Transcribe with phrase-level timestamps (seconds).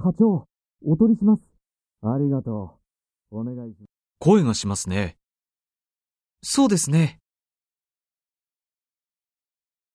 [0.00, 0.46] 課長、
[0.86, 1.42] お取りします。
[2.02, 2.78] ありがと
[3.30, 3.40] う。
[3.40, 3.90] お願いします。
[4.18, 5.16] 声がしますね。
[6.42, 7.18] そうですね。